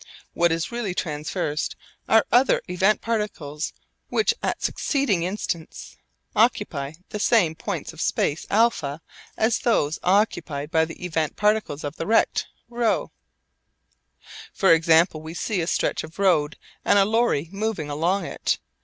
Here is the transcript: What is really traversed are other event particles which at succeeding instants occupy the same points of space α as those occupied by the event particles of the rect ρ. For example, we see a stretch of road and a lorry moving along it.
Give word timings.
What 0.33 0.51
is 0.51 0.71
really 0.71 0.95
traversed 0.95 1.75
are 2.09 2.25
other 2.31 2.63
event 2.67 3.01
particles 3.01 3.71
which 4.09 4.33
at 4.41 4.63
succeeding 4.63 5.21
instants 5.21 5.95
occupy 6.35 6.93
the 7.09 7.19
same 7.19 7.53
points 7.53 7.93
of 7.93 8.01
space 8.01 8.47
α 8.47 8.99
as 9.37 9.59
those 9.59 9.99
occupied 10.01 10.71
by 10.71 10.85
the 10.85 11.05
event 11.05 11.35
particles 11.35 11.83
of 11.83 11.97
the 11.97 12.07
rect 12.07 12.47
ρ. 12.67 13.11
For 14.51 14.73
example, 14.73 15.21
we 15.21 15.35
see 15.35 15.61
a 15.61 15.67
stretch 15.67 16.03
of 16.03 16.17
road 16.17 16.57
and 16.83 16.97
a 16.97 17.05
lorry 17.05 17.47
moving 17.51 17.87
along 17.91 18.25
it. 18.25 18.57